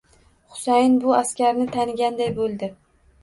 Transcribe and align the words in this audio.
Husayin 0.53 0.95
bu 1.03 1.11
askarni 1.17 1.67
taniganday 1.75 2.31
bo'ldi. 2.41 2.73